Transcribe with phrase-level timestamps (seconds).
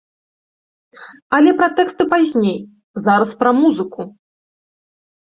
[1.41, 2.59] Але пра тэксты пазней,
[3.05, 4.01] зараз пра музыку.